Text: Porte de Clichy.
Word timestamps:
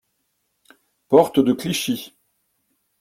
Porte 1.09 1.37
de 1.43 1.53
Clichy. 1.53 2.15